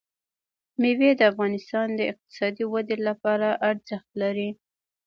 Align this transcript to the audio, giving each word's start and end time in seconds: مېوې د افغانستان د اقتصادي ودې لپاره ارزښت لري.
مېوې 0.81 1.11
د 1.17 1.21
افغانستان 1.31 1.87
د 1.95 1.99
اقتصادي 2.11 2.65
ودې 2.71 2.97
لپاره 3.07 3.47
ارزښت 3.69 4.09
لري. 4.21 4.49